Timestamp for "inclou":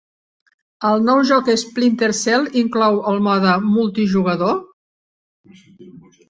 2.61-2.97